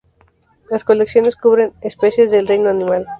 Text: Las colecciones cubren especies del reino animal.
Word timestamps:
Las 0.71 0.83
colecciones 0.83 1.35
cubren 1.35 1.73
especies 1.83 2.31
del 2.31 2.47
reino 2.47 2.71
animal. 2.71 3.07